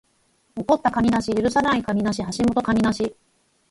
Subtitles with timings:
[0.57, 2.91] 起こった神無許さない神無橋本神無